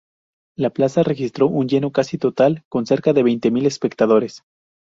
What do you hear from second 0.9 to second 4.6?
registró un lleno casi total, con cerca de veinte mil espectadores.